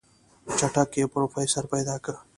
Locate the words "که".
2.03-2.13